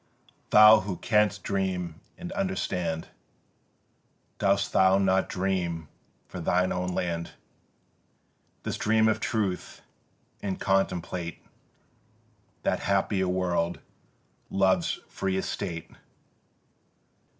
Thou 0.49 0.79
who 0.79 0.97
canst 0.97 1.43
dream 1.43 2.01
and 2.17 2.31
understand, 2.31 3.09
Dost 4.39 4.73
thou 4.73 4.97
not 4.97 5.29
dream 5.29 5.89
for 6.27 6.39
thine 6.39 6.71
own 6.71 6.87
land 6.89 7.33
This 8.63 8.77
dream 8.77 9.07
of 9.07 9.19
Truth, 9.19 9.83
and 10.41 10.59
contemplate 10.59 11.45
That 12.63 12.79
happier 12.79 13.27
world, 13.27 13.79
Love's 14.49 14.99
free 15.07 15.37
Estate? 15.37 15.91